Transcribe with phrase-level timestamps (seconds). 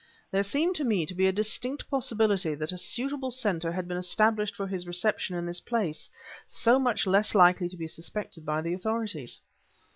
[0.31, 3.97] There seemed to me to be a distinct probability that a suitable center had been
[3.99, 6.09] established for his reception in this place,
[6.47, 9.41] so much less likely to be suspected by the authorities.